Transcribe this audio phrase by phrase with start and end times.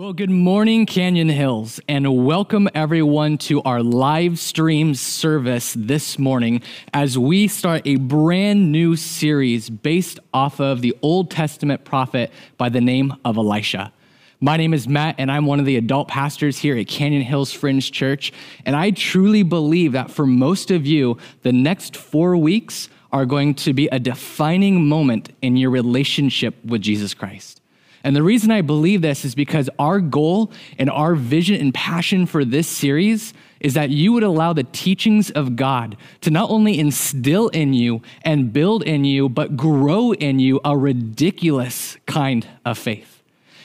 [0.00, 6.62] Well, good morning, Canyon Hills, and welcome everyone to our live stream service this morning
[6.94, 12.70] as we start a brand new series based off of the Old Testament prophet by
[12.70, 13.92] the name of Elisha.
[14.40, 17.52] My name is Matt, and I'm one of the adult pastors here at Canyon Hills
[17.52, 18.32] Friends Church.
[18.64, 23.54] And I truly believe that for most of you, the next four weeks are going
[23.56, 27.59] to be a defining moment in your relationship with Jesus Christ.
[28.02, 32.26] And the reason I believe this is because our goal and our vision and passion
[32.26, 36.78] for this series is that you would allow the teachings of God to not only
[36.78, 42.78] instill in you and build in you, but grow in you a ridiculous kind of
[42.78, 43.22] faith.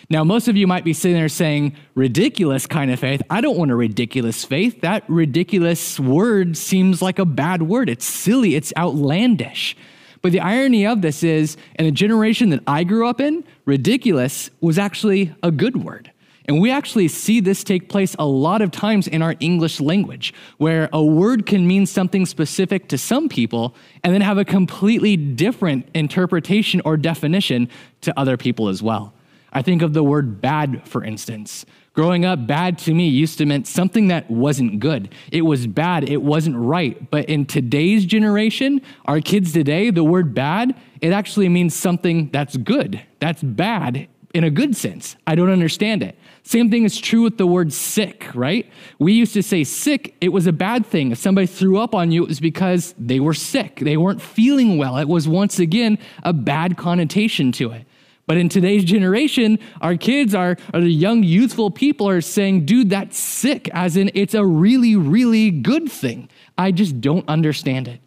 [0.09, 3.23] Now, most of you might be sitting there saying, ridiculous kind of faith.
[3.29, 4.81] I don't want a ridiculous faith.
[4.81, 7.90] That ridiculous word seems like a bad word.
[7.90, 9.76] It's silly, it's outlandish.
[10.25, 14.49] But the irony of this is, in the generation that I grew up in, ridiculous
[14.59, 16.11] was actually a good word.
[16.45, 20.34] And we actually see this take place a lot of times in our English language,
[20.57, 25.15] where a word can mean something specific to some people and then have a completely
[25.15, 27.70] different interpretation or definition
[28.01, 29.13] to other people as well.
[29.54, 31.65] I think of the word bad, for instance.
[31.93, 35.13] Growing up, bad to me used to mean something that wasn't good.
[35.32, 37.10] It was bad, it wasn't right.
[37.10, 42.57] But in today's generation, our kids today, the word bad, it actually means something that's
[42.57, 43.02] good.
[43.20, 45.15] That's bad in a good sense.
[45.26, 46.18] I don't understand it.
[46.43, 48.70] Same thing is true with the word sick, right?
[48.99, 51.12] We used to say sick, it was a bad thing.
[51.12, 53.77] If somebody threw up on you, it was because they were sick.
[53.80, 54.98] They weren't feeling well.
[54.98, 57.85] It was once again a bad connotation to it.
[58.27, 63.18] But in today's generation, our kids are, the young, youthful people are saying, dude, that's
[63.18, 66.29] sick, as in it's a really, really good thing.
[66.57, 68.00] I just don't understand it.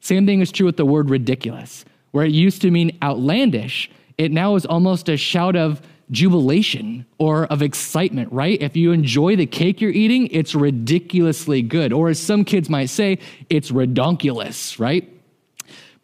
[0.00, 4.30] Same thing is true with the word ridiculous, where it used to mean outlandish, it
[4.30, 8.60] now is almost a shout of jubilation or of excitement, right?
[8.60, 11.92] If you enjoy the cake you're eating, it's ridiculously good.
[11.92, 15.10] Or as some kids might say, it's redonkulous, right?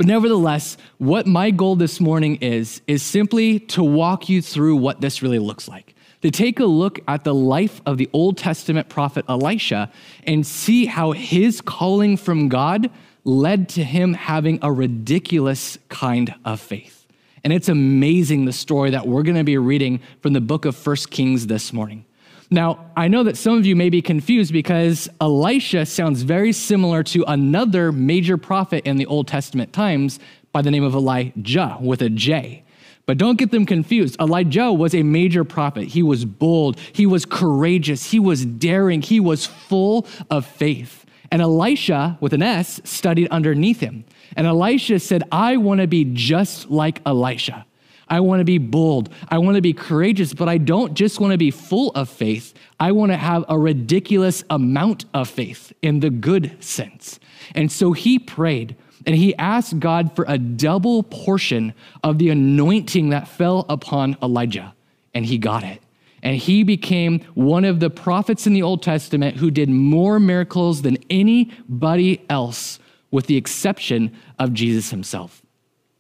[0.01, 5.03] But nevertheless, what my goal this morning is, is simply to walk you through what
[5.03, 5.95] this really looks like.
[6.23, 10.87] To take a look at the life of the Old Testament prophet Elisha and see
[10.87, 12.91] how his calling from God
[13.25, 17.07] led to him having a ridiculous kind of faith.
[17.45, 20.75] And it's amazing the story that we're going to be reading from the book of
[20.75, 22.07] First Kings this morning.
[22.53, 27.05] Now, I know that some of you may be confused because Elisha sounds very similar
[27.05, 30.19] to another major prophet in the Old Testament times
[30.53, 32.65] by the name of Elijah with a J.
[33.07, 34.17] But don't get them confused.
[34.21, 35.85] Elijah was a major prophet.
[35.89, 41.07] He was bold, he was courageous, he was daring, he was full of faith.
[41.31, 44.05] And Elisha, with an S, studied underneath him.
[44.37, 47.65] And Elisha said, I want to be just like Elisha.
[48.11, 49.09] I want to be bold.
[49.29, 52.53] I want to be courageous, but I don't just want to be full of faith.
[52.79, 57.21] I want to have a ridiculous amount of faith in the good sense.
[57.55, 58.77] And so he prayed
[59.07, 61.73] and he asked God for a double portion
[62.03, 64.75] of the anointing that fell upon Elijah,
[65.15, 65.81] and he got it.
[66.23, 70.83] And he became one of the prophets in the Old Testament who did more miracles
[70.83, 72.79] than anybody else,
[73.11, 75.40] with the exception of Jesus himself.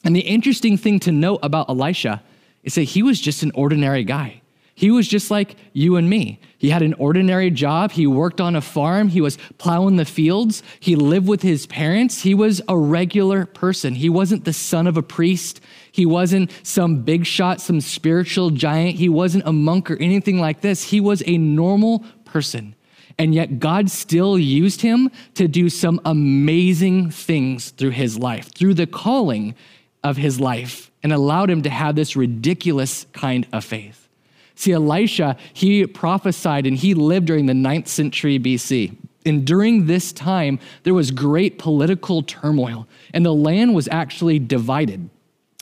[0.04, 2.22] And the interesting thing to note about Elisha
[2.62, 4.40] is that he was just an ordinary guy.
[4.74, 6.40] He was just like you and me.
[6.56, 7.90] He had an ordinary job.
[7.90, 9.08] He worked on a farm.
[9.08, 10.62] He was plowing the fields.
[10.78, 12.22] He lived with his parents.
[12.22, 13.94] He was a regular person.
[13.94, 15.60] He wasn't the son of a priest.
[15.92, 18.96] He wasn't some big shot, some spiritual giant.
[18.96, 20.84] He wasn't a monk or anything like this.
[20.84, 22.74] He was a normal person.
[23.18, 28.72] And yet, God still used him to do some amazing things through his life, through
[28.72, 29.54] the calling
[30.02, 34.08] of his life and allowed him to have this ridiculous kind of faith.
[34.54, 38.96] See, Elisha, he prophesied and he lived during the ninth century BC.
[39.24, 45.10] And during this time, there was great political turmoil, and the land was actually divided.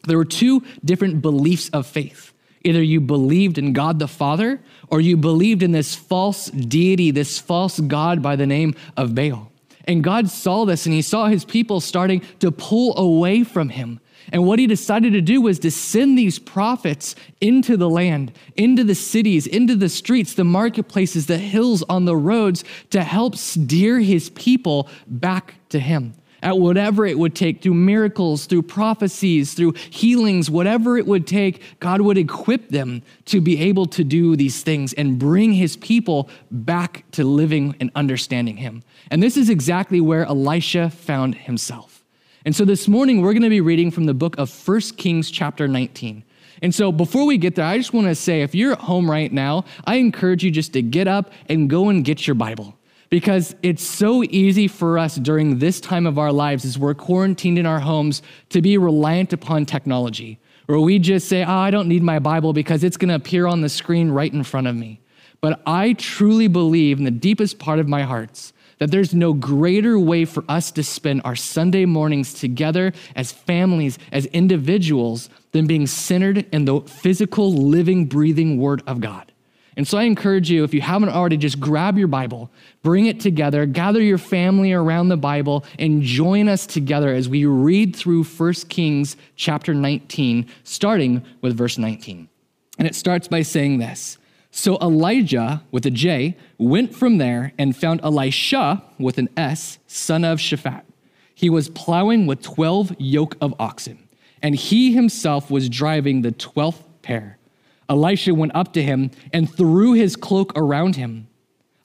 [0.04, 2.32] There were two different beliefs of faith.
[2.65, 7.38] Either you believed in God the Father, or you believed in this false deity, this
[7.38, 9.50] false God by the name of Baal.
[9.84, 14.00] And God saw this, and he saw his people starting to pull away from him.
[14.32, 18.84] And what he decided to do was to send these prophets into the land, into
[18.84, 24.00] the cities, into the streets, the marketplaces, the hills, on the roads to help steer
[24.00, 26.14] his people back to him.
[26.40, 31.62] At whatever it would take, through miracles, through prophecies, through healings, whatever it would take,
[31.81, 36.31] God would equip them to be able to do these things and bring his people
[36.52, 38.84] back to living and understanding him.
[39.10, 41.97] And this is exactly where Elisha found himself.
[42.48, 45.30] And so this morning, we're going to be reading from the book of 1 Kings,
[45.30, 46.24] chapter 19.
[46.62, 49.10] And so before we get there, I just want to say if you're at home
[49.10, 52.74] right now, I encourage you just to get up and go and get your Bible.
[53.10, 57.58] Because it's so easy for us during this time of our lives as we're quarantined
[57.58, 61.86] in our homes to be reliant upon technology, where we just say, oh, I don't
[61.86, 64.74] need my Bible because it's going to appear on the screen right in front of
[64.74, 65.02] me.
[65.42, 69.98] But I truly believe in the deepest part of my hearts that there's no greater
[69.98, 75.86] way for us to spend our Sunday mornings together as families, as individuals, than being
[75.86, 79.32] centered in the physical, living, breathing Word of God.
[79.78, 82.50] And so I encourage you, if you haven't already, just grab your Bible,
[82.82, 87.44] bring it together, gather your family around the Bible, and join us together as we
[87.44, 92.28] read through 1 Kings chapter 19, starting with verse 19.
[92.76, 94.19] And it starts by saying this
[94.50, 100.24] so Elijah, with a J, went from there and found Elisha, with an S, son
[100.24, 100.82] of Shaphat.
[101.34, 104.08] He was plowing with 12 yoke of oxen,
[104.42, 107.38] and he himself was driving the 12th pair.
[107.88, 111.28] Elisha went up to him and threw his cloak around him.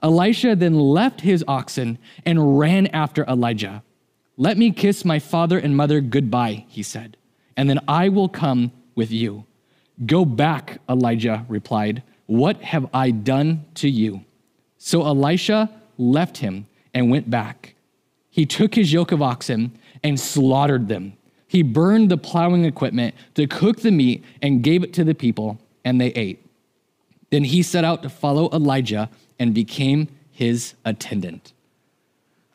[0.02, 3.84] Elisha then left his oxen and ran after Elijah.
[4.36, 7.16] Let me kiss my father and mother goodbye, he said,
[7.56, 9.46] and then I will come with you.
[10.06, 12.04] Go back, Elijah replied.
[12.34, 14.26] What have I done to you?
[14.80, 15.70] So Elisha
[16.00, 17.76] left him and went back.
[18.32, 21.14] He took his yoke of oxen and slaughtered them.
[21.46, 25.60] He burned the plowing equipment to cook the meat and gave it to the people,
[25.86, 26.44] and they ate.
[27.30, 31.54] Then he set out to follow Elijah and became his attendant.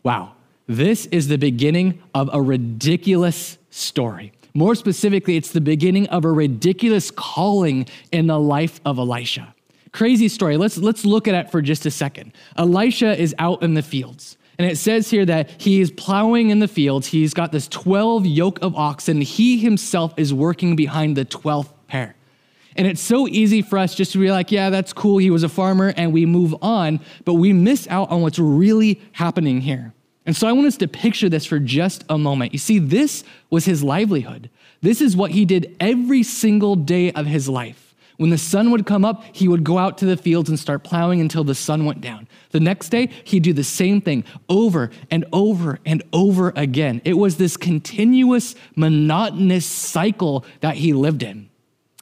[0.03, 0.33] Wow,
[0.67, 4.33] this is the beginning of a ridiculous story.
[4.55, 9.55] More specifically, it's the beginning of a ridiculous calling in the life of Elisha.
[9.93, 10.57] Crazy story.
[10.57, 12.33] Let's, let's look at it for just a second.
[12.57, 14.37] Elisha is out in the fields.
[14.59, 17.07] And it says here that he is plowing in the fields.
[17.07, 19.21] He's got this 12 yoke of oxen.
[19.21, 22.17] He himself is working behind the 12th pair.
[22.75, 25.19] And it's so easy for us just to be like, yeah, that's cool.
[25.19, 27.01] He was a farmer, and we move on.
[27.25, 29.95] But we miss out on what's really happening here.
[30.27, 32.53] And so I want us to picture this for just a moment.
[32.53, 34.51] You see, this was his livelihood.
[34.81, 37.88] This is what he did every single day of his life.
[38.19, 40.83] When the sun would come up, he would go out to the fields and start
[40.83, 42.29] plowing until the sun went down.
[42.51, 47.01] The next day, he'd do the same thing over and over and over again.
[47.05, 51.49] It was this continuous, monotonous cycle that he lived in.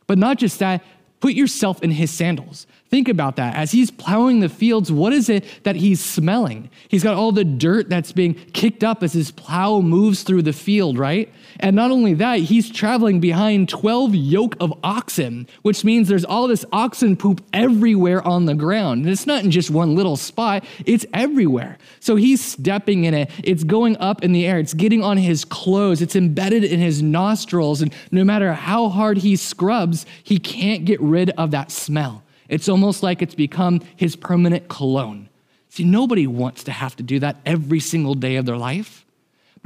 [0.06, 0.82] But not just that,
[1.20, 2.66] put yourself in his sandals.
[2.88, 3.56] Think about that.
[3.56, 6.70] As he's plowing the fields, what is it that he's smelling?
[6.88, 10.52] He's got all the dirt that's being kicked up as his plow moves through the
[10.52, 11.28] field, right?
[11.58, 16.46] And not only that, he's traveling behind 12 yoke of oxen, which means there's all
[16.46, 19.04] this oxen poop everywhere on the ground.
[19.04, 21.78] And it's not in just one little spot, it's everywhere.
[21.98, 25.44] So he's stepping in it, it's going up in the air, it's getting on his
[25.44, 27.82] clothes, it's embedded in his nostrils.
[27.82, 32.22] And no matter how hard he scrubs, he can't get rid of that smell.
[32.48, 35.28] It's almost like it's become his permanent cologne.
[35.68, 39.04] See, nobody wants to have to do that every single day of their life.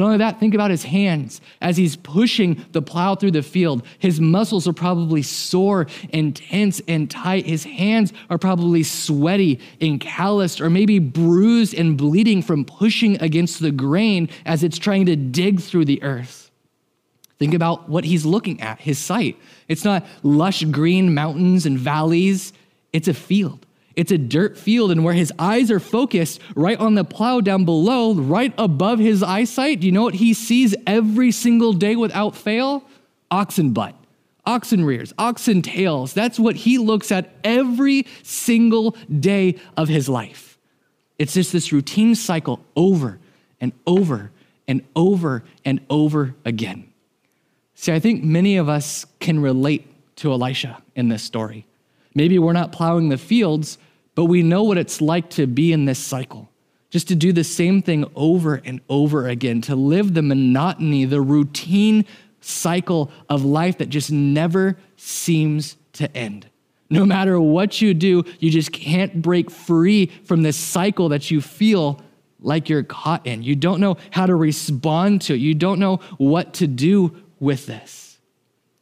[0.00, 3.84] Not only that, think about his hands as he's pushing the plow through the field.
[3.98, 7.44] His muscles are probably sore and tense and tight.
[7.44, 13.60] His hands are probably sweaty and calloused, or maybe bruised and bleeding from pushing against
[13.60, 16.50] the grain as it's trying to dig through the earth.
[17.38, 19.36] Think about what he's looking at, his sight.
[19.68, 22.54] It's not lush green mountains and valleys,
[22.92, 23.66] it's a field.
[23.96, 27.64] It's a dirt field, and where his eyes are focused, right on the plow down
[27.64, 32.36] below, right above his eyesight, do you know what he sees every single day without
[32.36, 32.84] fail?
[33.30, 33.94] Oxen butt,
[34.46, 36.14] oxen rears, oxen tails.
[36.14, 40.56] That's what he looks at every single day of his life.
[41.18, 43.18] It's just this routine cycle over
[43.60, 44.30] and over
[44.66, 46.90] and over and over again.
[47.74, 51.66] See, I think many of us can relate to Elisha in this story.
[52.14, 53.78] Maybe we're not plowing the fields,
[54.14, 56.48] but we know what it's like to be in this cycle.
[56.90, 61.20] Just to do the same thing over and over again, to live the monotony, the
[61.20, 62.04] routine
[62.40, 66.48] cycle of life that just never seems to end.
[66.88, 71.40] No matter what you do, you just can't break free from this cycle that you
[71.40, 72.02] feel
[72.40, 73.44] like you're caught in.
[73.44, 77.66] You don't know how to respond to it, you don't know what to do with
[77.66, 78.18] this.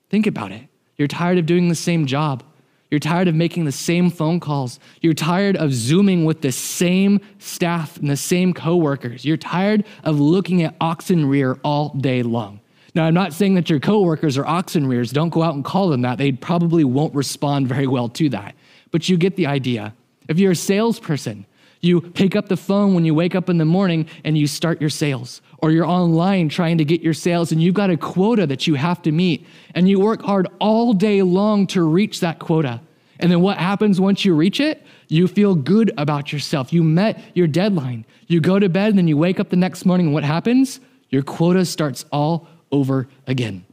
[0.08, 0.62] Think about it.
[0.96, 2.42] You're tired of doing the same job.
[2.90, 4.80] You're tired of making the same phone calls.
[5.00, 9.24] You're tired of Zooming with the same staff and the same coworkers.
[9.24, 12.60] You're tired of looking at oxen rear all day long.
[12.94, 15.12] Now, I'm not saying that your coworkers are oxen rears.
[15.12, 16.16] Don't go out and call them that.
[16.16, 18.54] They probably won't respond very well to that.
[18.90, 19.94] But you get the idea.
[20.28, 21.44] If you're a salesperson,
[21.80, 24.80] you pick up the phone when you wake up in the morning and you start
[24.80, 25.42] your sales.
[25.58, 28.74] Or you're online trying to get your sales and you've got a quota that you
[28.74, 32.80] have to meet and you work hard all day long to reach that quota.
[33.20, 34.84] And then what happens once you reach it?
[35.08, 36.72] You feel good about yourself.
[36.72, 38.04] You met your deadline.
[38.28, 40.80] You go to bed and then you wake up the next morning and what happens?
[41.10, 43.64] Your quota starts all over again.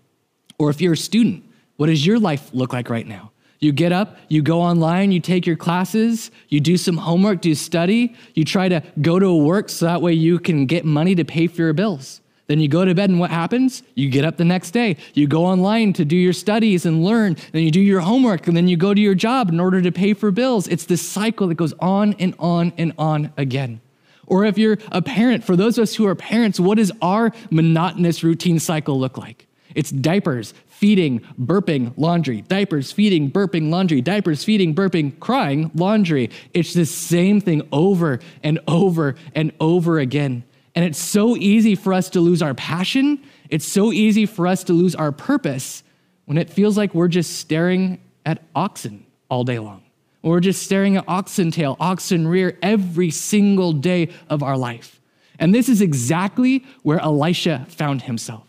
[0.58, 1.44] Or if you're a student,
[1.76, 3.32] what does your life look like right now?
[3.66, 7.56] You get up, you go online, you take your classes, you do some homework, do
[7.56, 11.26] study, you try to go to work so that way you can get money to
[11.26, 12.22] pay for your bills.
[12.46, 13.82] Then you go to bed, and what happens?
[13.96, 14.98] You get up the next day.
[15.16, 17.38] You go online to do your studies and learn.
[17.54, 19.92] Then you do your homework, and then you go to your job in order to
[19.92, 20.68] pay for bills.
[20.68, 23.82] It's this cycle that goes on and on and on again.
[24.28, 27.32] Or if you're a parent, for those of us who are parents, what does our
[27.50, 29.45] monotonous routine cycle look like?
[29.76, 36.32] It's diapers, feeding, burping, laundry, diapers, feeding, burping, laundry, diapers, feeding, burping, crying, laundry.
[36.54, 40.44] It's the same thing over and over and over again.
[40.74, 43.22] And it's so easy for us to lose our passion.
[43.50, 45.84] It's so easy for us to lose our purpose
[46.26, 49.84] when it feels like we're just staring at oxen all day long.
[50.22, 55.00] We're just staring at oxen tail, oxen rear every single day of our life.
[55.38, 58.48] And this is exactly where Elisha found himself.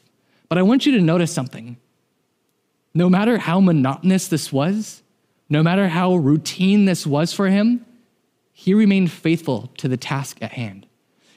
[0.49, 1.77] But I want you to notice something.
[2.95, 5.03] No matter how monotonous this was,
[5.49, 7.85] no matter how routine this was for him,
[8.53, 10.87] he remained faithful to the task at hand.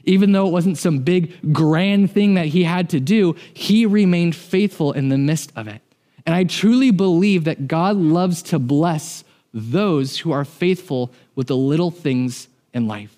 [0.06, 4.36] Even though it wasn't some big grand thing that he had to do, he remained
[4.36, 5.82] faithful in the midst of it.
[6.26, 9.24] And I truly believe that God loves to bless
[9.54, 13.16] those who are faithful with the little things in life.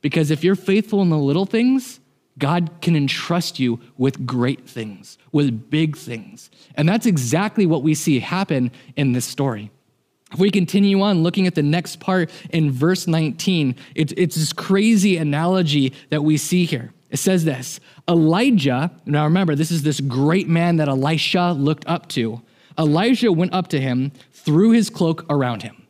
[0.00, 2.00] Because if you're faithful in the little things,
[2.38, 6.50] God can entrust you with great things, with big things.
[6.74, 9.70] And that's exactly what we see happen in this story.
[10.32, 14.52] If we continue on looking at the next part in verse 19, it's, it's this
[14.52, 16.92] crazy analogy that we see here.
[17.10, 22.08] It says this Elijah, now remember, this is this great man that Elisha looked up
[22.10, 22.42] to.
[22.78, 25.86] Elijah went up to him, threw his cloak around him.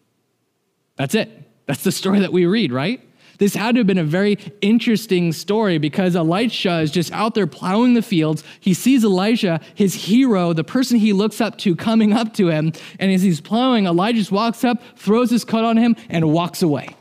[0.97, 1.31] That's it.
[1.67, 3.01] That's the story that we read, right?
[3.39, 7.47] This had to have been a very interesting story because Elisha is just out there
[7.47, 8.43] plowing the fields.
[8.59, 12.73] He sees Elijah, his hero, the person he looks up to, coming up to him.
[12.99, 16.63] And as he's plowing, Elijah just walks up, throws his coat on him, and walks
[16.63, 16.97] away.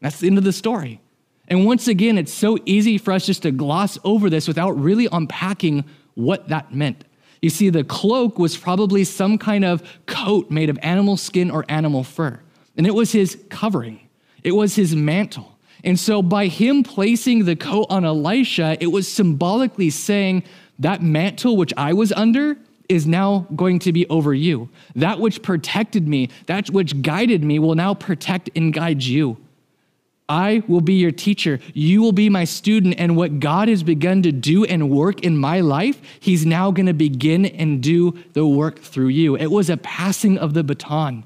[0.00, 1.00] That's the end of the story.
[1.46, 5.08] And once again, it's so easy for us just to gloss over this without really
[5.12, 5.84] unpacking
[6.14, 7.04] what that meant.
[7.42, 11.64] You see, the cloak was probably some kind of coat made of animal skin or
[11.68, 12.40] animal fur,
[12.76, 14.08] and it was his covering,
[14.42, 15.51] it was his mantle.
[15.84, 20.44] And so, by him placing the coat on Elisha, it was symbolically saying,
[20.78, 22.56] That mantle which I was under
[22.88, 24.68] is now going to be over you.
[24.94, 29.38] That which protected me, that which guided me, will now protect and guide you.
[30.28, 31.58] I will be your teacher.
[31.74, 32.94] You will be my student.
[32.98, 36.86] And what God has begun to do and work in my life, He's now going
[36.86, 39.36] to begin and do the work through you.
[39.36, 41.24] It was a passing of the baton.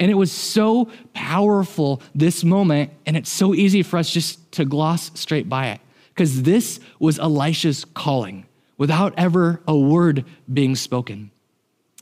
[0.00, 4.64] And it was so powerful, this moment, and it's so easy for us just to
[4.64, 5.80] gloss straight by it.
[6.08, 8.46] Because this was Elisha's calling
[8.78, 11.30] without ever a word being spoken.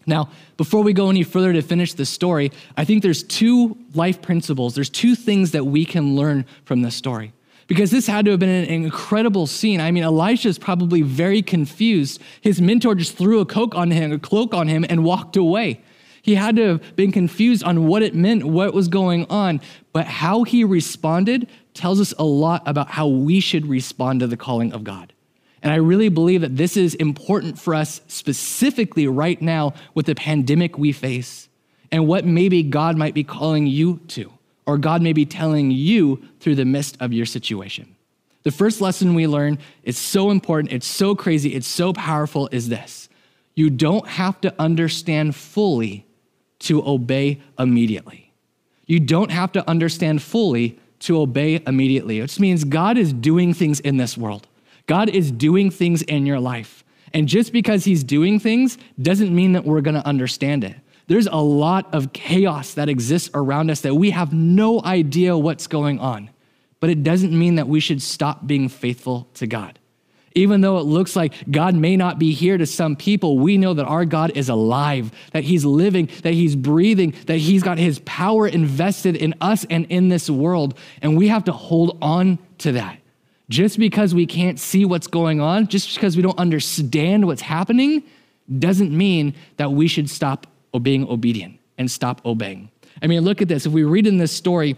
[0.06, 4.22] Now, before we go any further to finish the story, I think there's two life
[4.22, 4.74] principles.
[4.74, 7.32] There's two things that we can learn from this story.
[7.66, 9.80] Because this had to have been an incredible scene.
[9.80, 12.22] I mean, Elisha is probably very confused.
[12.40, 15.82] His mentor just threw a cloak on him, a cloak on him, and walked away.
[16.28, 19.62] He had to have been confused on what it meant, what was going on.
[19.94, 24.37] But how he responded tells us a lot about how we should respond to the
[24.37, 25.14] calling of God.
[25.62, 30.14] And I really believe that this is important for us specifically right now with the
[30.14, 31.49] pandemic we face
[31.90, 34.30] and what maybe God might be calling you to,
[34.66, 37.97] or God may be telling you through the midst of your situation.
[38.42, 42.68] The first lesson we learn is so important, it's so crazy, it's so powerful is
[42.68, 43.08] this.
[43.54, 46.04] You don't have to understand fully
[46.60, 48.32] to obey immediately.
[48.86, 53.80] You don't have to understand fully to obey immediately, which means God is doing things
[53.80, 54.46] in this world.
[54.86, 56.84] God is doing things in your life.
[57.14, 60.76] And just because he's doing things doesn't mean that we're going to understand it.
[61.06, 65.66] There's a lot of chaos that exists around us that we have no idea what's
[65.66, 66.30] going on.
[66.80, 69.78] But it doesn't mean that we should stop being faithful to God.
[70.35, 73.75] Even though it looks like God may not be here to some people, we know
[73.75, 77.99] that our God is alive, that He's living, that He's breathing, that He's got His
[78.00, 80.78] power invested in us and in this world.
[81.02, 82.99] And we have to hold on to that.
[83.49, 88.02] Just because we can't see what's going on, just because we don't understand what's happening,
[88.58, 90.47] doesn't mean that we should stop
[90.82, 92.70] being obedient and stop obeying.
[93.02, 93.66] I mean, look at this.
[93.66, 94.76] If we read in this story,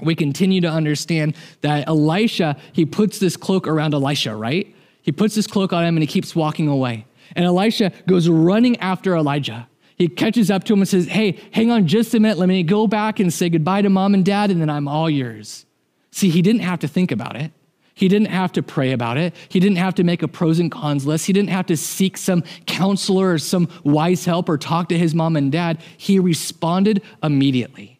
[0.00, 4.74] we continue to understand that Elisha, he puts this cloak around Elisha, right?
[5.06, 7.06] He puts his cloak on him and he keeps walking away.
[7.36, 9.68] And Elisha goes running after Elijah.
[9.96, 12.38] He catches up to him and says, Hey, hang on just a minute.
[12.38, 15.08] Let me go back and say goodbye to mom and dad, and then I'm all
[15.08, 15.64] yours.
[16.10, 17.52] See, he didn't have to think about it.
[17.94, 19.34] He didn't have to pray about it.
[19.48, 21.26] He didn't have to make a pros and cons list.
[21.26, 25.14] He didn't have to seek some counselor or some wise help or talk to his
[25.14, 25.80] mom and dad.
[25.96, 27.95] He responded immediately.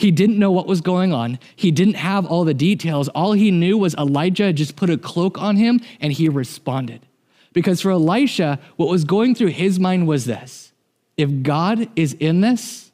[0.00, 1.38] He didn't know what was going on.
[1.54, 3.10] He didn't have all the details.
[3.10, 7.04] All he knew was Elijah just put a cloak on him and he responded.
[7.52, 10.72] Because for Elisha, what was going through his mind was this
[11.18, 12.90] if God is in this,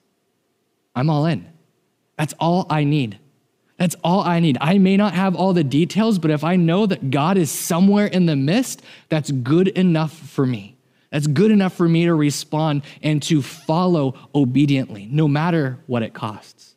[0.97, 1.47] I'm all in.
[2.19, 3.21] That's all I need.
[3.79, 4.59] That's all I need.
[4.61, 8.07] I may not have all the details, but if I know that God is somewhere
[8.07, 10.77] in the midst, that's good enough for me.
[11.13, 16.13] That's good enough for me to respond and to follow obediently, no matter what it
[16.13, 16.76] costs.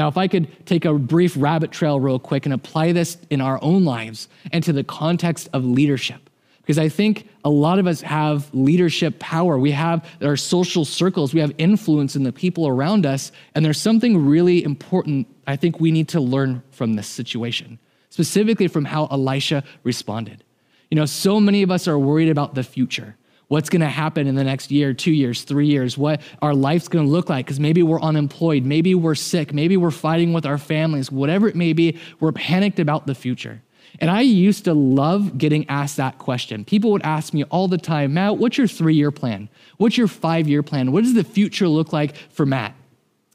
[0.00, 3.42] Now, if I could take a brief rabbit trail real quick and apply this in
[3.42, 6.30] our own lives and to the context of leadership,
[6.62, 9.58] because I think a lot of us have leadership power.
[9.58, 13.30] We have our social circles, we have influence in the people around us.
[13.54, 17.78] And there's something really important I think we need to learn from this situation,
[18.08, 20.44] specifically from how Elisha responded.
[20.90, 23.16] You know, so many of us are worried about the future.
[23.50, 26.86] What's going to happen in the next year, two years, three years, what our life's
[26.86, 30.46] going to look like, because maybe we're unemployed, maybe we're sick, maybe we're fighting with
[30.46, 33.60] our families, whatever it may be, we're panicked about the future.
[33.98, 36.64] And I used to love getting asked that question.
[36.64, 39.48] People would ask me all the time, Matt, what's your three year plan?
[39.78, 40.92] What's your five year plan?
[40.92, 42.76] What does the future look like for Matt?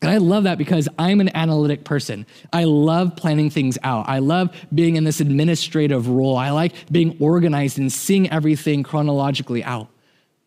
[0.01, 2.25] And I love that because I'm an analytic person.
[2.53, 4.07] I love planning things out.
[4.07, 6.38] I love being in this administrative role.
[6.38, 9.89] I like being organized and seeing everything chronologically out.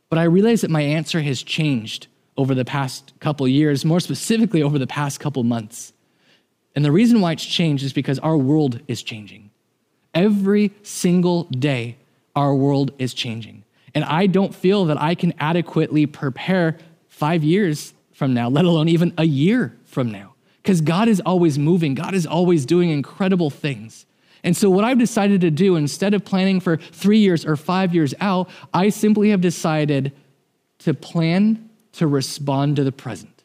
[0.09, 4.63] But I realize that my answer has changed over the past couple years, more specifically
[4.63, 5.93] over the past couple months.
[6.75, 9.51] And the reason why it's changed is because our world is changing.
[10.15, 11.97] Every single day,
[12.37, 13.65] our world is changing.
[13.95, 18.89] And I don't feel that I can adequately prepare five years from now, let alone
[18.89, 20.35] even a year from now.
[20.63, 24.07] Because God is always moving, God is always doing incredible things.
[24.45, 27.95] And so, what I've decided to do, instead of planning for three years or five
[27.95, 30.13] years out, I simply have decided
[30.81, 33.39] to plan to respond to the present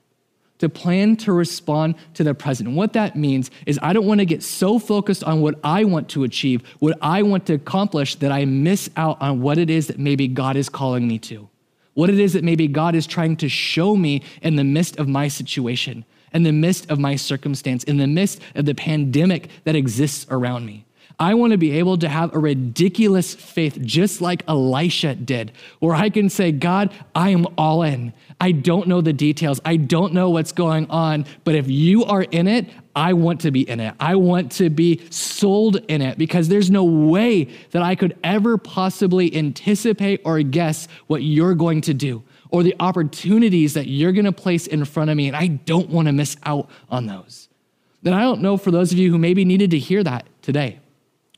[0.63, 2.69] to plan to respond to the present.
[2.69, 5.84] And what that means is I don't want to get so focused on what I
[5.84, 9.69] want to achieve, what I want to accomplish, that I miss out on what it
[9.69, 11.49] is that maybe God is calling me to,
[11.95, 15.10] what it is that maybe God is trying to show me in the midst of
[15.10, 19.75] my situation, in the midst of my circumstance, in the midst of the pandemic that
[19.75, 20.82] exists around me.
[21.19, 25.95] I want to be able to have a ridiculous faith, just like Elisha did, where
[25.95, 28.13] I can say, God, I am all in.
[28.41, 29.60] I don't know the details.
[29.63, 33.52] I don't know what's going on, but if you are in it, I want to
[33.52, 33.95] be in it.
[33.99, 38.58] I want to be sold in it because there's no way that I could ever
[38.58, 44.26] possibly anticipate or guess what you're going to do or the opportunities that you're going
[44.26, 45.28] to place in front of me.
[45.28, 47.49] And I don't want to miss out on those.
[48.04, 50.80] Then I don't know for those of you who maybe needed to hear that today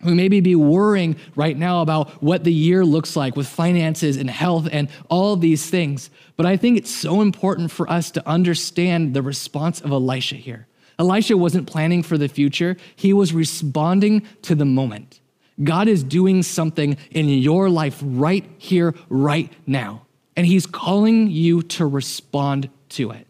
[0.01, 4.29] who maybe be worrying right now about what the year looks like with finances and
[4.29, 6.09] health and all these things.
[6.35, 10.67] But I think it's so important for us to understand the response of Elisha here.
[10.99, 15.19] Elisha wasn't planning for the future, he was responding to the moment.
[15.63, 20.05] God is doing something in your life right here, right now.
[20.35, 23.25] And he's calling you to respond to it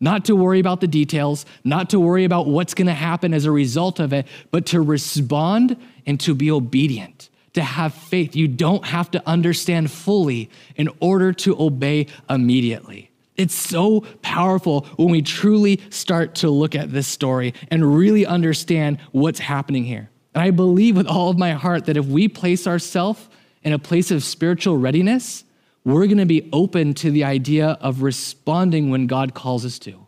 [0.00, 3.44] not to worry about the details, not to worry about what's going to happen as
[3.44, 8.34] a result of it, but to respond and to be obedient, to have faith.
[8.34, 13.10] You don't have to understand fully in order to obey immediately.
[13.36, 18.98] It's so powerful when we truly start to look at this story and really understand
[19.12, 20.10] what's happening here.
[20.34, 23.28] And I believe with all of my heart that if we place ourselves
[23.62, 25.44] in a place of spiritual readiness,
[25.84, 30.06] we're going to be open to the idea of responding when God calls us to,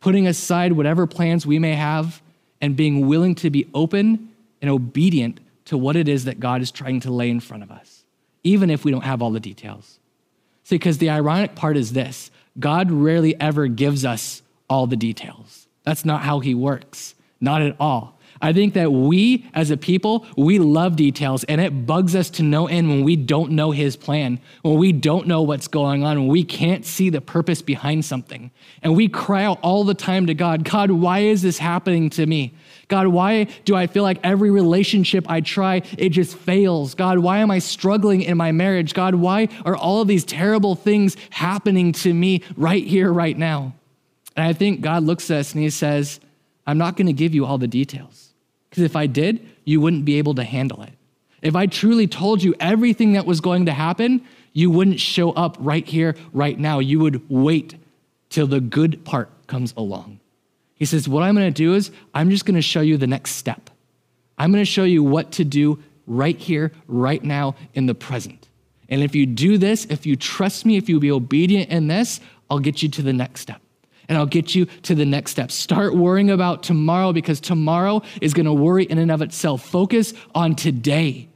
[0.00, 2.22] putting aside whatever plans we may have
[2.60, 6.70] and being willing to be open and obedient to what it is that God is
[6.70, 8.04] trying to lay in front of us,
[8.44, 9.98] even if we don't have all the details.
[10.64, 15.66] See, because the ironic part is this God rarely ever gives us all the details.
[15.84, 18.18] That's not how He works, not at all.
[18.42, 22.42] I think that we as a people, we love details and it bugs us to
[22.42, 26.18] no end when we don't know his plan, when we don't know what's going on,
[26.18, 28.50] when we can't see the purpose behind something.
[28.82, 32.26] And we cry out all the time to God, God, why is this happening to
[32.26, 32.52] me?
[32.88, 36.96] God, why do I feel like every relationship I try, it just fails?
[36.96, 38.92] God, why am I struggling in my marriage?
[38.92, 43.72] God, why are all of these terrible things happening to me right here, right now?
[44.36, 46.18] And I think God looks at us and he says,
[46.66, 48.31] I'm not going to give you all the details.
[48.72, 50.94] Because if I did, you wouldn't be able to handle it.
[51.42, 55.58] If I truly told you everything that was going to happen, you wouldn't show up
[55.60, 56.78] right here, right now.
[56.78, 57.74] You would wait
[58.30, 60.20] till the good part comes along.
[60.74, 63.06] He says, What I'm going to do is, I'm just going to show you the
[63.06, 63.68] next step.
[64.38, 68.48] I'm going to show you what to do right here, right now, in the present.
[68.88, 72.20] And if you do this, if you trust me, if you be obedient in this,
[72.48, 73.60] I'll get you to the next step.
[74.08, 75.50] And I'll get you to the next step.
[75.50, 79.64] Start worrying about tomorrow because tomorrow is going to worry in and of itself.
[79.64, 81.28] Focus on today.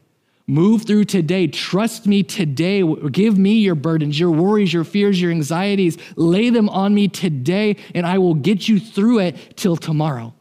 [0.48, 1.48] Move through today.
[1.48, 2.82] Trust me today.
[3.10, 5.98] Give me your burdens, your worries, your fears, your anxieties.
[6.14, 10.34] Lay them on me today, and I will get you through it till tomorrow.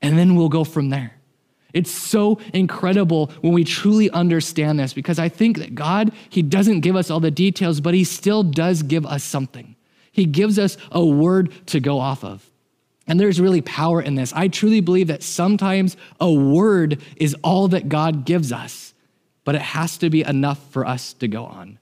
[0.00, 1.14] And then we'll go from there.
[1.72, 6.80] It's so incredible when we truly understand this because I think that God, He doesn't
[6.80, 9.76] give us all the details, but He still does give us something.
[10.12, 12.48] He gives us a word to go off of.
[13.06, 14.32] And there's really power in this.
[14.32, 18.94] I truly believe that sometimes a word is all that God gives us,
[19.44, 21.78] but it has to be enough for us to go on.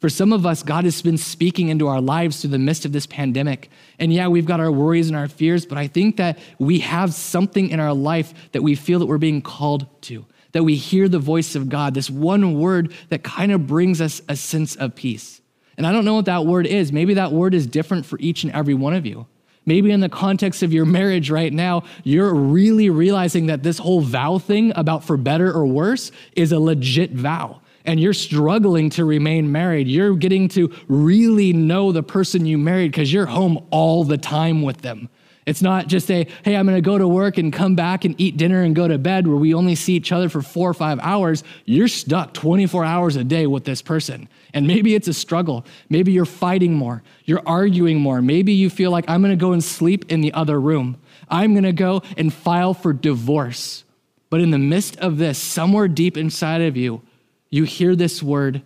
[0.00, 2.92] For some of us, God has been speaking into our lives through the midst of
[2.92, 3.70] this pandemic.
[3.98, 7.14] And yeah, we've got our worries and our fears, but I think that we have
[7.14, 11.08] something in our life that we feel that we're being called to, that we hear
[11.08, 14.94] the voice of God, this one word that kind of brings us a sense of
[14.94, 15.40] peace.
[15.78, 16.92] And I don't know what that word is.
[16.92, 19.26] Maybe that word is different for each and every one of you.
[19.64, 24.00] Maybe in the context of your marriage right now, you're really realizing that this whole
[24.00, 29.04] vow thing about for better or worse is a legit vow and you're struggling to
[29.04, 34.04] remain married, you're getting to really know the person you married because you're home all
[34.04, 35.08] the time with them.
[35.48, 38.36] It's not just a, hey, I'm gonna go to work and come back and eat
[38.36, 40.98] dinner and go to bed where we only see each other for four or five
[41.00, 41.42] hours.
[41.64, 44.28] You're stuck 24 hours a day with this person.
[44.52, 45.64] And maybe it's a struggle.
[45.88, 47.02] Maybe you're fighting more.
[47.24, 48.20] You're arguing more.
[48.20, 51.00] Maybe you feel like I'm gonna go and sleep in the other room.
[51.30, 53.84] I'm gonna go and file for divorce.
[54.28, 57.00] But in the midst of this, somewhere deep inside of you,
[57.48, 58.60] you hear this word,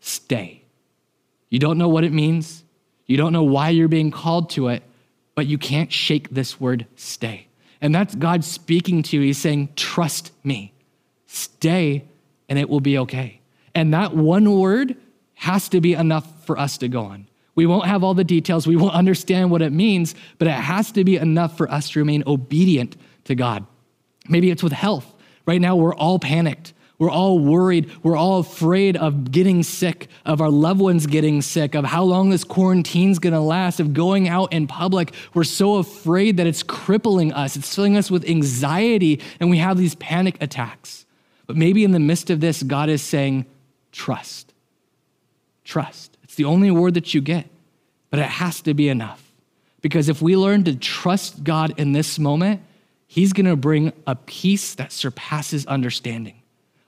[0.00, 0.64] stay.
[1.48, 2.64] You don't know what it means,
[3.06, 4.82] you don't know why you're being called to it,
[5.34, 7.48] but you can't shake this word, stay.
[7.80, 9.22] And that's God speaking to you.
[9.22, 10.72] He's saying, trust me,
[11.26, 12.04] stay,
[12.48, 13.40] and it will be okay.
[13.74, 14.96] And that one word
[15.34, 17.28] has to be enough for us to go on.
[17.54, 20.90] We won't have all the details, we won't understand what it means, but it has
[20.92, 23.66] to be enough for us to remain obedient to God.
[24.28, 25.12] Maybe it's with health.
[25.46, 26.72] Right now, we're all panicked.
[26.98, 27.90] We're all worried.
[28.02, 32.30] We're all afraid of getting sick, of our loved ones getting sick, of how long
[32.30, 35.12] this quarantine's gonna last, of going out in public.
[35.34, 39.76] We're so afraid that it's crippling us, it's filling us with anxiety, and we have
[39.76, 41.04] these panic attacks.
[41.46, 43.46] But maybe in the midst of this, God is saying,
[43.90, 44.54] trust.
[45.64, 46.16] Trust.
[46.22, 47.48] It's the only word that you get,
[48.10, 49.32] but it has to be enough.
[49.82, 52.62] Because if we learn to trust God in this moment,
[53.08, 56.40] He's gonna bring a peace that surpasses understanding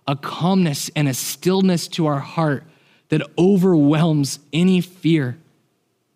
[0.07, 2.64] a calmness and a stillness to our heart
[3.09, 5.37] that overwhelms any fear,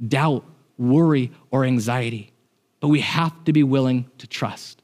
[0.07, 0.45] doubt,
[0.79, 2.33] worry, or anxiety.
[2.81, 4.81] But we have to be willing to trust.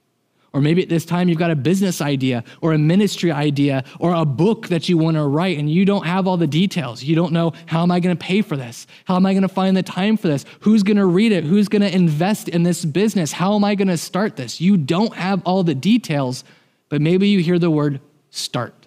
[0.53, 4.14] Or maybe at this time you've got a business idea or a ministry idea or
[4.14, 7.03] a book that you want to write and you don't have all the details.
[7.03, 8.87] You don't know how am I going to pay for this?
[9.05, 10.47] How am I going to find the time for this?
[10.61, 11.45] Who's going to read it?
[11.45, 13.33] Who's going to invest in this business?
[13.33, 14.59] How am I going to start this?
[14.59, 16.42] You don't have all the details,
[16.88, 18.86] but maybe you hear the word start.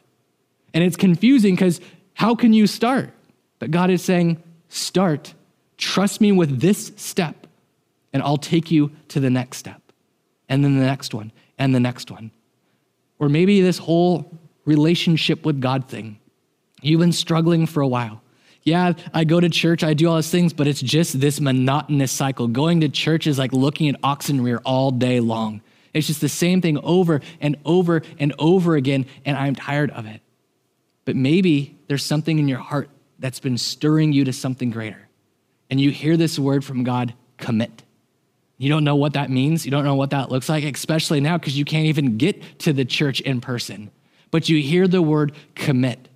[0.73, 1.81] And it's confusing because
[2.13, 3.11] how can you start?
[3.59, 5.33] But God is saying, start.
[5.77, 7.47] Trust me with this step,
[8.11, 9.81] and I'll take you to the next step,
[10.49, 12.31] and then the next one, and the next one.
[13.17, 16.19] Or maybe this whole relationship with God thing.
[16.81, 18.21] You've been struggling for a while.
[18.63, 22.11] Yeah, I go to church, I do all these things, but it's just this monotonous
[22.11, 22.47] cycle.
[22.47, 25.61] Going to church is like looking at oxen rear all day long.
[25.93, 30.05] It's just the same thing over and over and over again, and I'm tired of
[30.05, 30.21] it.
[31.09, 35.09] But maybe there's something in your heart that's been stirring you to something greater.
[35.71, 37.81] And you hear this word from God commit.
[38.59, 39.65] You don't know what that means.
[39.65, 42.73] You don't know what that looks like, especially now because you can't even get to
[42.73, 43.89] the church in person.
[44.29, 46.09] But you hear the word commit.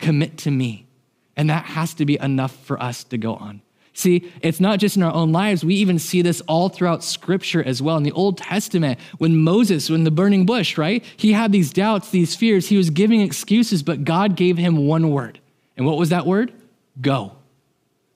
[0.00, 0.88] Commit to me.
[1.36, 3.62] And that has to be enough for us to go on.
[3.96, 5.64] See, it's not just in our own lives.
[5.64, 7.96] We even see this all throughout scripture as well.
[7.96, 11.04] In the Old Testament, when Moses, when the burning bush, right?
[11.16, 12.68] He had these doubts, these fears.
[12.68, 15.38] He was giving excuses, but God gave him one word.
[15.76, 16.52] And what was that word?
[17.00, 17.36] Go.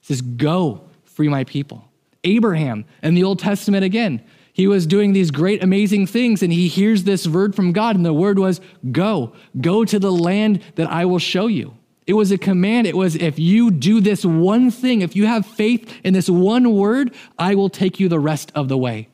[0.01, 1.85] It says, Go, free my people.
[2.25, 6.67] Abraham in the Old Testament again, he was doing these great, amazing things, and he
[6.67, 8.59] hears this word from God, and the word was,
[8.91, 11.77] Go, go to the land that I will show you.
[12.09, 12.87] It was a command.
[12.87, 16.73] It was, if you do this one thing, if you have faith in this one
[16.73, 19.09] word, I will take you the rest of the way.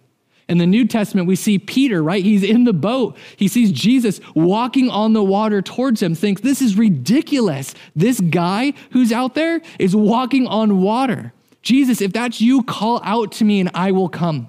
[0.47, 2.23] In the New Testament, we see Peter, right?
[2.23, 3.17] He's in the boat.
[3.35, 7.75] He sees Jesus walking on the water towards him, thinks, This is ridiculous.
[7.97, 11.33] This guy who's out there is walking on water.
[11.63, 14.47] Jesus, if that's you, call out to me and I will come.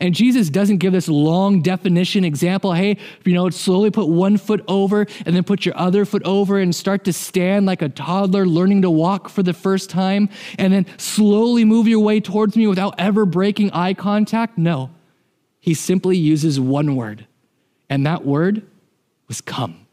[0.00, 2.72] And Jesus doesn't give this long definition example.
[2.72, 6.58] Hey, you know, slowly put one foot over and then put your other foot over
[6.58, 10.72] and start to stand like a toddler learning to walk for the first time and
[10.72, 14.56] then slowly move your way towards me without ever breaking eye contact.
[14.56, 14.90] No,
[15.60, 17.26] he simply uses one word,
[17.88, 18.62] and that word
[19.26, 19.86] was come.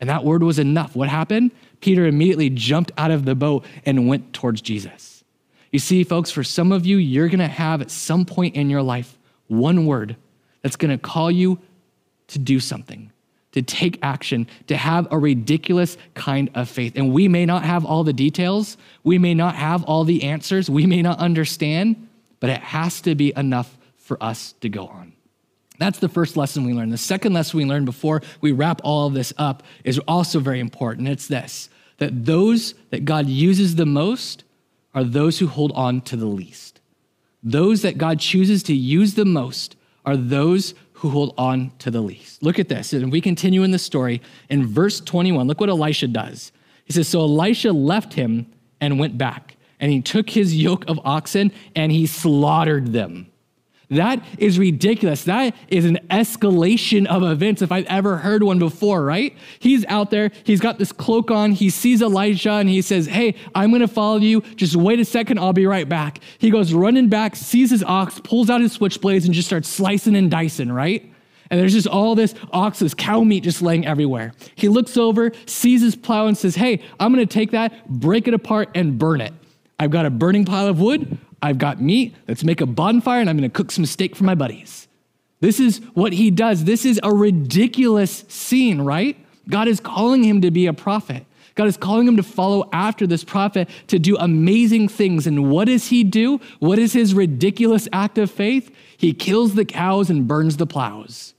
[0.00, 0.94] And that word was enough.
[0.94, 1.52] What happened?
[1.80, 5.24] Peter immediately jumped out of the boat and went towards Jesus.
[5.70, 8.68] You see, folks, for some of you, you're going to have at some point in
[8.70, 9.16] your life
[9.48, 10.16] one word
[10.62, 11.58] that's going to call you
[12.28, 13.12] to do something,
[13.52, 16.94] to take action, to have a ridiculous kind of faith.
[16.96, 20.70] And we may not have all the details, we may not have all the answers,
[20.70, 22.08] we may not understand,
[22.40, 25.12] but it has to be enough for us to go on.
[25.78, 26.92] That's the first lesson we learned.
[26.92, 30.60] The second lesson we learned before we wrap all of this up is also very
[30.60, 31.08] important.
[31.08, 34.42] It's this that those that God uses the most
[34.94, 36.73] are those who hold on to the least.
[37.44, 39.76] Those that God chooses to use the most
[40.06, 42.42] are those who hold on to the least.
[42.42, 42.94] Look at this.
[42.94, 45.46] And we continue in the story in verse 21.
[45.46, 46.50] Look what Elisha does.
[46.86, 48.46] He says, So Elisha left him
[48.80, 53.26] and went back, and he took his yoke of oxen and he slaughtered them.
[53.94, 55.24] That is ridiculous.
[55.24, 59.36] That is an escalation of events if I've ever heard one before, right?
[59.58, 63.34] He's out there, he's got this cloak on, he sees Elijah and he says, Hey,
[63.54, 64.40] I'm gonna follow you.
[64.56, 66.20] Just wait a second, I'll be right back.
[66.38, 70.16] He goes running back, sees his ox, pulls out his switchblades, and just starts slicing
[70.16, 71.10] and dicing, right?
[71.50, 74.32] And there's just all this ox, this cow meat just laying everywhere.
[74.54, 78.34] He looks over, sees his plow, and says, Hey, I'm gonna take that, break it
[78.34, 79.32] apart, and burn it.
[79.78, 81.18] I've got a burning pile of wood.
[81.44, 82.14] I've got meat.
[82.26, 84.88] Let's make a bonfire and I'm going to cook some steak for my buddies.
[85.40, 86.64] This is what he does.
[86.64, 89.14] This is a ridiculous scene, right?
[89.50, 91.26] God is calling him to be a prophet.
[91.54, 95.26] God is calling him to follow after this prophet to do amazing things.
[95.26, 96.40] And what does he do?
[96.60, 98.74] What is his ridiculous act of faith?
[98.96, 101.34] He kills the cows and burns the plows.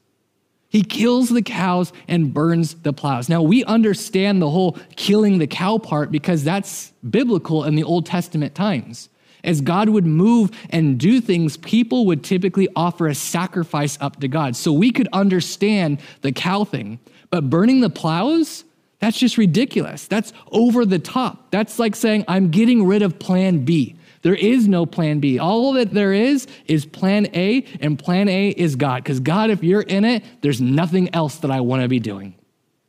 [0.69, 3.27] He kills the cows and burns the plows.
[3.27, 8.05] Now, we understand the whole killing the cow part because that's biblical in the Old
[8.05, 9.09] Testament times.
[9.45, 14.27] As God would move and do things, people would typically offer a sacrifice up to
[14.27, 14.55] God.
[14.55, 16.99] So we could understand the cow thing.
[17.29, 18.65] But burning the plows,
[18.99, 20.07] that's just ridiculous.
[20.07, 21.51] That's over the top.
[21.51, 23.95] That's like saying, I'm getting rid of plan B.
[24.21, 25.37] There is no plan B.
[25.37, 29.03] All that there is is plan A, and plan A is God.
[29.03, 32.33] Because God, if you're in it, there's nothing else that I want to be doing.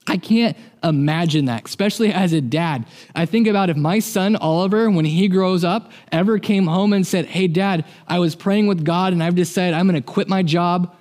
[0.09, 2.87] I can't imagine that, especially as a dad.
[3.15, 7.07] I think about if my son Oliver, when he grows up, ever came home and
[7.07, 10.29] said, Hey, dad, I was praying with God and I've decided I'm going to quit
[10.29, 10.95] my job.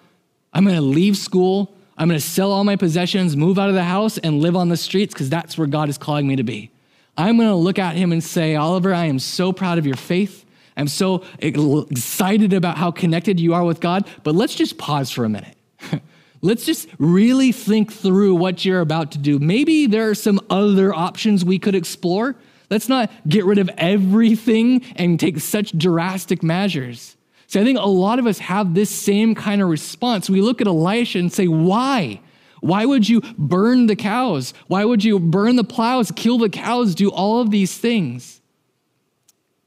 [0.53, 1.75] I'm going to leave school.
[1.97, 4.69] I'm going to sell all my possessions, move out of the house, and live on
[4.69, 6.71] the streets because that's where God is calling me to be.
[7.17, 9.95] I'm going to look at him and say, Oliver, I am so proud of your
[9.95, 10.45] faith.
[10.75, 15.23] I'm so excited about how connected you are with God, but let's just pause for
[15.23, 15.55] a minute.
[16.45, 19.39] Let's just really think through what you're about to do.
[19.39, 22.35] Maybe there are some other options we could explore.
[22.69, 27.17] Let's not get rid of everything and take such drastic measures.
[27.47, 30.29] See, I think a lot of us have this same kind of response.
[30.29, 32.21] We look at Elisha and say, Why?
[32.61, 34.53] Why would you burn the cows?
[34.67, 38.41] Why would you burn the plows, kill the cows, do all of these things?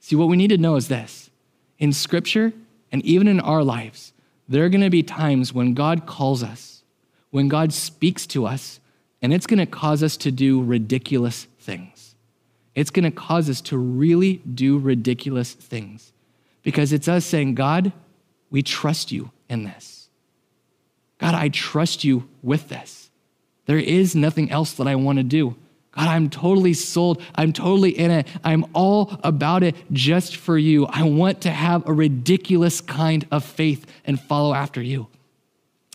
[0.01, 1.31] See, what we need to know is this
[1.79, 2.53] in Scripture
[2.91, 4.13] and even in our lives,
[4.49, 6.83] there are going to be times when God calls us,
[7.31, 8.81] when God speaks to us,
[9.21, 12.15] and it's going to cause us to do ridiculous things.
[12.75, 16.13] It's going to cause us to really do ridiculous things
[16.63, 17.93] because it's us saying, God,
[18.51, 20.09] we trust you in this.
[21.19, 23.11] God, I trust you with this.
[23.67, 25.57] There is nothing else that I want to do.
[25.99, 27.21] God, I'm totally sold.
[27.35, 28.29] I'm totally in it.
[28.45, 30.87] I'm all about it just for you.
[30.87, 35.09] I want to have a ridiculous kind of faith and follow after you.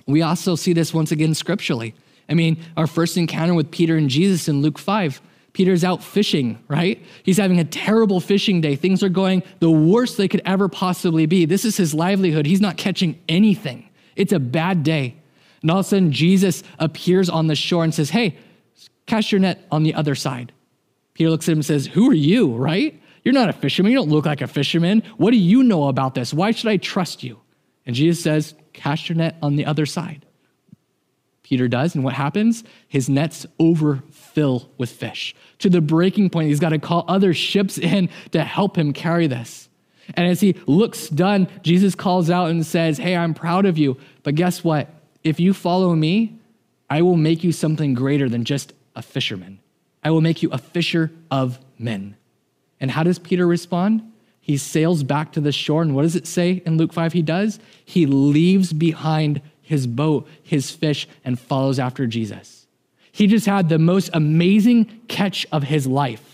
[0.05, 1.95] We also see this once again scripturally.
[2.27, 5.21] I mean, our first encounter with Peter and Jesus in Luke 5.
[5.53, 7.01] Peter's out fishing, right?
[7.23, 8.75] He's having a terrible fishing day.
[8.75, 11.45] Things are going the worst they could ever possibly be.
[11.45, 12.45] This is his livelihood.
[12.45, 13.87] He's not catching anything.
[14.17, 15.15] It's a bad day.
[15.61, 18.35] And all of a sudden, Jesus appears on the shore and says, Hey,
[19.05, 20.51] Cast your net on the other side.
[21.13, 22.99] Peter looks at him and says, Who are you, right?
[23.23, 23.91] You're not a fisherman.
[23.91, 25.03] You don't look like a fisherman.
[25.17, 26.33] What do you know about this?
[26.33, 27.39] Why should I trust you?
[27.85, 30.25] And Jesus says, Cast your net on the other side.
[31.43, 32.63] Peter does, and what happens?
[32.87, 36.47] His nets overfill with fish to the breaking point.
[36.47, 39.69] He's got to call other ships in to help him carry this.
[40.15, 43.97] And as he looks done, Jesus calls out and says, Hey, I'm proud of you.
[44.23, 44.89] But guess what?
[45.23, 46.39] If you follow me,
[46.89, 49.59] I will make you something greater than just a fisherman.
[50.03, 52.15] I will make you a fisher of men.
[52.79, 54.11] And how does Peter respond?
[54.41, 55.81] He sails back to the shore.
[55.81, 57.59] And what does it say in Luke 5 he does?
[57.85, 62.67] He leaves behind his boat, his fish, and follows after Jesus.
[63.11, 66.33] He just had the most amazing catch of his life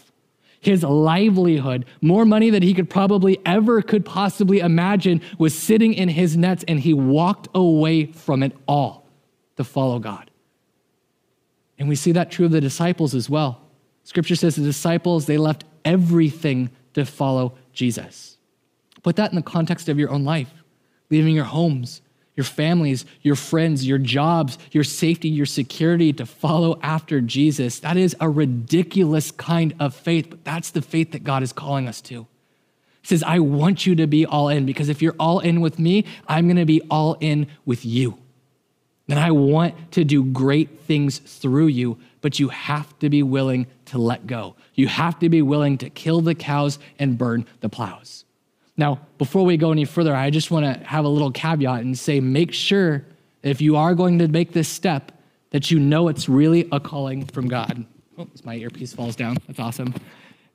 [0.59, 6.09] his livelihood, more money than he could probably ever could possibly imagine was sitting in
[6.09, 9.07] his nets and he walked away from it all
[9.57, 10.28] to follow God.
[11.79, 13.61] And we see that true of the disciples as well.
[14.03, 18.37] Scripture says the disciples, they left everything to follow Jesus.
[19.01, 20.51] Put that in the context of your own life,
[21.09, 22.01] leaving your homes,
[22.35, 27.79] your families, your friends, your jobs, your safety, your security to follow after Jesus.
[27.79, 31.87] That is a ridiculous kind of faith, but that's the faith that God is calling
[31.87, 32.27] us to.
[33.01, 35.79] He says, I want you to be all in because if you're all in with
[35.79, 38.17] me, I'm going to be all in with you.
[39.09, 43.65] And I want to do great things through you, but you have to be willing
[43.85, 44.55] to let go.
[44.75, 48.23] You have to be willing to kill the cows and burn the plows.
[48.77, 51.97] Now, before we go any further, I just want to have a little caveat and
[51.97, 53.03] say make sure
[53.43, 55.11] if you are going to make this step
[55.49, 57.85] that you know it's really a calling from God.
[58.17, 59.37] Oh, my earpiece falls down.
[59.47, 59.93] That's awesome.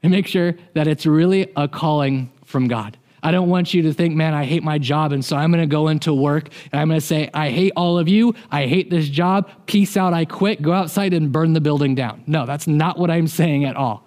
[0.02, 2.96] And make sure that it's really a calling from God.
[3.24, 5.12] I don't want you to think, man, I hate my job.
[5.12, 7.72] And so I'm going to go into work and I'm going to say, I hate
[7.74, 8.34] all of you.
[8.52, 9.50] I hate this job.
[9.66, 10.12] Peace out.
[10.12, 10.62] I quit.
[10.62, 12.22] Go outside and burn the building down.
[12.26, 14.04] No, that's not what I'm saying at all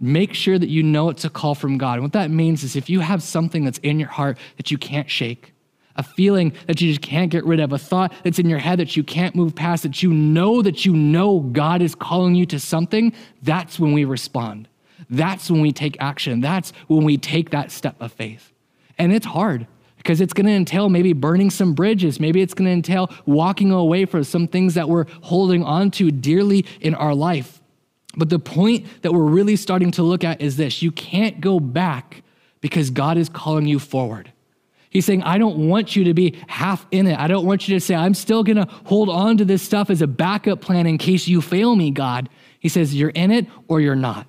[0.00, 1.94] make sure that you know it's a call from God.
[1.94, 4.78] And what that means is if you have something that's in your heart that you
[4.78, 5.54] can't shake,
[5.96, 8.78] a feeling that you just can't get rid of, a thought that's in your head
[8.78, 12.44] that you can't move past, that you know that you know God is calling you
[12.46, 14.68] to something, that's when we respond.
[15.08, 16.40] That's when we take action.
[16.40, 18.52] That's when we take that step of faith.
[18.98, 19.66] And it's hard
[19.98, 22.20] because it's going to entail maybe burning some bridges.
[22.20, 26.10] Maybe it's going to entail walking away from some things that we're holding on to
[26.10, 27.60] dearly in our life.
[28.16, 31.60] But the point that we're really starting to look at is this you can't go
[31.60, 32.22] back
[32.60, 34.32] because God is calling you forward.
[34.88, 37.18] He's saying, I don't want you to be half in it.
[37.18, 39.90] I don't want you to say, I'm still going to hold on to this stuff
[39.90, 42.30] as a backup plan in case you fail me, God.
[42.60, 44.26] He says, You're in it or you're not.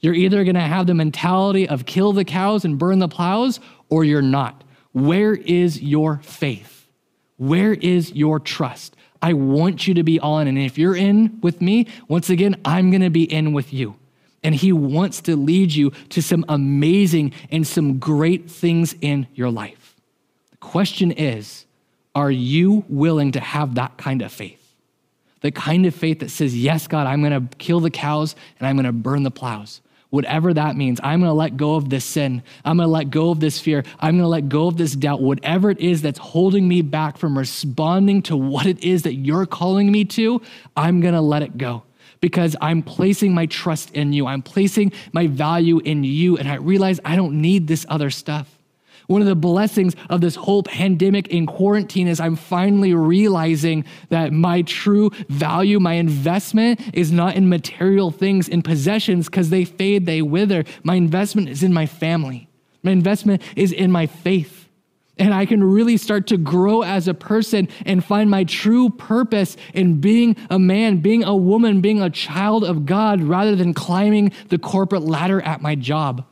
[0.00, 3.60] You're either going to have the mentality of kill the cows and burn the plows,
[3.88, 4.64] or you're not.
[4.92, 6.86] Where is your faith?
[7.36, 8.96] Where is your trust?
[9.20, 10.48] I want you to be all in.
[10.48, 13.96] And if you're in with me, once again, I'm going to be in with you.
[14.42, 19.50] And He wants to lead you to some amazing and some great things in your
[19.50, 19.96] life.
[20.50, 21.64] The question is
[22.14, 24.74] are you willing to have that kind of faith?
[25.40, 28.66] The kind of faith that says, Yes, God, I'm going to kill the cows and
[28.66, 31.00] I'm going to burn the plows whatever that means.
[31.02, 32.42] I'm going to let go of this sin.
[32.64, 33.84] I'm going to let go of this fear.
[34.00, 35.20] I'm going to let go of this doubt.
[35.20, 39.46] Whatever it is that's holding me back from responding to what it is that you're
[39.46, 40.40] calling me to,
[40.76, 41.82] I'm going to let it go
[42.20, 44.26] because I'm placing my trust in you.
[44.26, 46.36] I'm placing my value in you.
[46.36, 48.57] And I realize I don't need this other stuff.
[49.08, 54.34] One of the blessings of this whole pandemic in quarantine is I'm finally realizing that
[54.34, 60.04] my true value, my investment is not in material things, in possessions, because they fade,
[60.04, 60.62] they wither.
[60.82, 62.50] My investment is in my family.
[62.82, 64.68] My investment is in my faith.
[65.16, 69.56] And I can really start to grow as a person and find my true purpose
[69.72, 74.32] in being a man, being a woman, being a child of God rather than climbing
[74.50, 76.26] the corporate ladder at my job.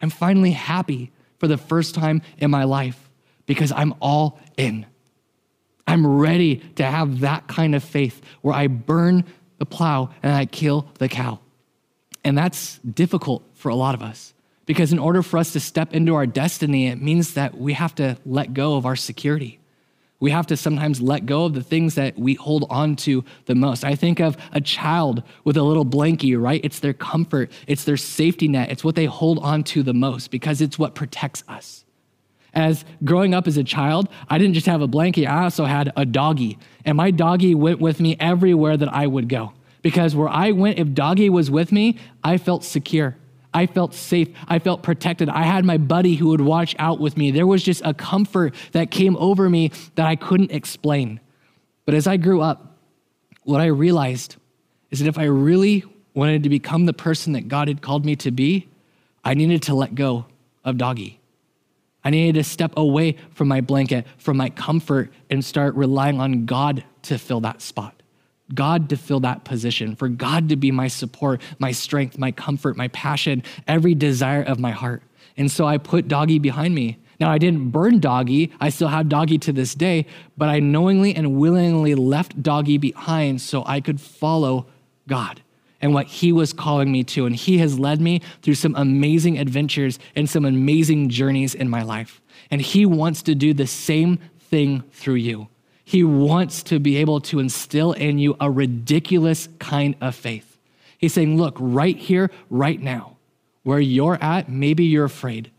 [0.00, 1.10] I'm finally happy
[1.44, 3.10] for the first time in my life
[3.44, 4.86] because I'm all in.
[5.86, 9.24] I'm ready to have that kind of faith where I burn
[9.58, 11.40] the plow and I kill the cow.
[12.24, 14.32] And that's difficult for a lot of us
[14.64, 17.94] because in order for us to step into our destiny, it means that we have
[17.96, 19.58] to let go of our security.
[20.24, 23.54] We have to sometimes let go of the things that we hold on to the
[23.54, 23.84] most.
[23.84, 26.62] I think of a child with a little blankie, right?
[26.64, 30.30] It's their comfort, it's their safety net, it's what they hold on to the most
[30.30, 31.84] because it's what protects us.
[32.54, 35.92] As growing up as a child, I didn't just have a blankie, I also had
[35.94, 36.58] a doggie.
[36.86, 39.52] And my doggie went with me everywhere that I would go.
[39.82, 43.14] Because where I went, if doggie was with me, I felt secure.
[43.54, 44.28] I felt safe.
[44.48, 45.28] I felt protected.
[45.28, 47.30] I had my buddy who would watch out with me.
[47.30, 51.20] There was just a comfort that came over me that I couldn't explain.
[51.86, 52.76] But as I grew up,
[53.44, 54.36] what I realized
[54.90, 55.84] is that if I really
[56.14, 58.68] wanted to become the person that God had called me to be,
[59.24, 60.26] I needed to let go
[60.64, 61.20] of doggy.
[62.04, 66.44] I needed to step away from my blanket, from my comfort, and start relying on
[66.44, 68.02] God to fill that spot.
[68.52, 72.76] God to fill that position, for God to be my support, my strength, my comfort,
[72.76, 75.02] my passion, every desire of my heart.
[75.36, 76.98] And so I put doggy behind me.
[77.20, 78.52] Now, I didn't burn doggy.
[78.60, 83.40] I still have doggy to this day, but I knowingly and willingly left doggy behind
[83.40, 84.66] so I could follow
[85.06, 85.40] God
[85.80, 87.26] and what He was calling me to.
[87.26, 91.82] And He has led me through some amazing adventures and some amazing journeys in my
[91.82, 92.20] life.
[92.50, 95.48] And He wants to do the same thing through you.
[95.84, 100.58] He wants to be able to instill in you a ridiculous kind of faith.
[100.96, 103.16] He's saying, Look, right here, right now,
[103.62, 105.50] where you're at, maybe you're afraid.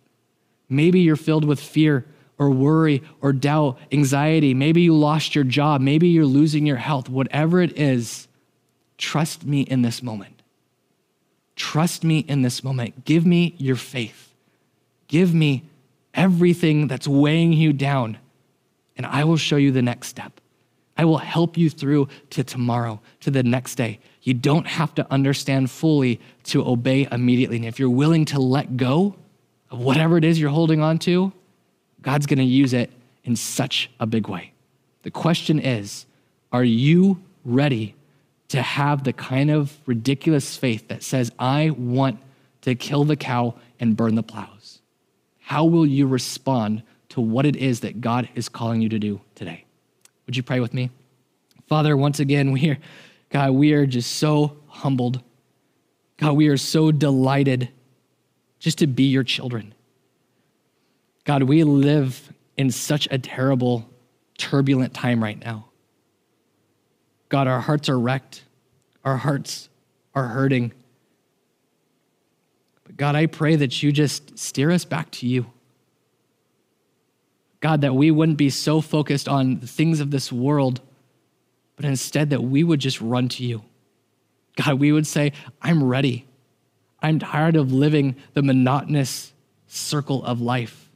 [0.67, 2.05] Maybe you're filled with fear
[2.38, 4.53] or worry or doubt, anxiety.
[4.53, 5.82] Maybe you lost your job.
[5.82, 7.07] Maybe you're losing your health.
[7.07, 8.28] Whatever it is,
[8.97, 10.41] trust me in this moment.
[11.55, 13.05] Trust me in this moment.
[13.05, 14.34] Give me your faith.
[15.07, 15.63] Give me
[16.13, 18.17] everything that's weighing you down,
[18.98, 20.39] and I will show you the next step.
[20.98, 24.00] I will help you through to tomorrow, to the next day.
[24.22, 27.58] You don't have to understand fully to obey immediately.
[27.58, 29.16] And if you're willing to let go,
[29.72, 31.34] of whatever it is you're holding on to,
[32.02, 32.91] God's going to use it
[33.24, 34.54] in such a big way.
[35.04, 36.06] The question is
[36.52, 37.96] are you ready
[38.48, 42.20] to have the kind of ridiculous faith that says, I want
[42.62, 44.82] to kill the cow and burn the plows?
[45.39, 46.84] How will you respond
[47.16, 49.63] to what it is that God is calling you to do today?
[50.26, 50.89] Would you pray with me?
[51.66, 52.78] Father, once again, we are,
[53.30, 55.24] God, we are just so humbled.
[56.18, 57.70] God, we are so delighted
[58.59, 59.74] just to be your children.
[61.24, 63.89] God, we live in such a terrible,
[64.38, 65.68] turbulent time right now.
[67.30, 68.43] God, our hearts are wrecked,
[69.05, 69.70] our hearts
[70.13, 70.74] are hurting.
[72.84, 75.45] But God, I pray that you just steer us back to you.
[77.66, 80.82] God, that we wouldn't be so focused on the things of this world,
[81.76, 83.63] but instead that we would just run to you.
[84.55, 86.28] God, we would say, I'm ready.
[87.01, 89.34] I'm tired of living the monotonous
[89.66, 90.91] circle of life.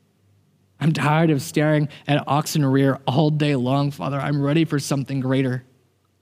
[0.80, 4.20] I'm tired of staring at oxen rear all day long, Father.
[4.20, 5.66] I'm ready for something greater.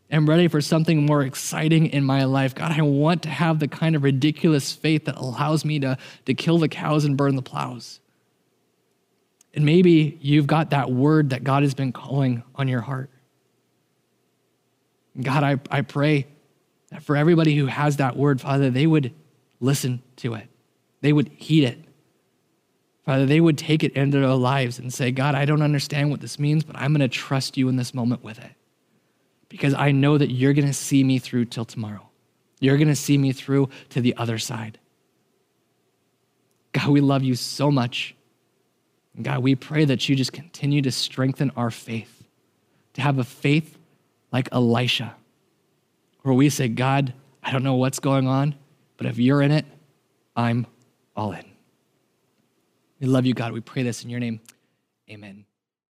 [0.09, 2.55] I'm ready for something more exciting in my life.
[2.55, 6.33] God, I want to have the kind of ridiculous faith that allows me to, to
[6.33, 7.99] kill the cows and burn the plows.
[9.57, 13.09] And maybe you've got that word that God has been calling on your heart.
[15.19, 16.27] God, I, I pray
[16.91, 19.15] that for everybody who has that word, Father, they would
[19.59, 20.47] listen to it,
[21.01, 21.79] they would heed it.
[23.03, 26.21] Father, they would take it into their lives and say, God, I don't understand what
[26.21, 28.51] this means, but I'm going to trust you in this moment with it
[29.49, 32.07] because I know that you're going to see me through till tomorrow.
[32.59, 34.77] You're going to see me through to the other side.
[36.73, 38.13] God, we love you so much.
[39.21, 42.23] God, we pray that you just continue to strengthen our faith,
[42.93, 43.77] to have a faith
[44.31, 45.15] like Elisha,
[46.21, 48.55] where we say, God, I don't know what's going on,
[48.97, 49.65] but if you're in it,
[50.35, 50.67] I'm
[51.15, 51.45] all in.
[52.99, 53.53] We love you, God.
[53.53, 54.39] We pray this in your name.
[55.09, 55.46] Amen.